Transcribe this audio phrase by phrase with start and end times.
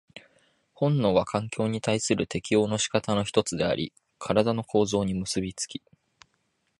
[0.73, 5.83] 本能は環境に対する適応の仕方の一つであり、身体の構造に結び付き、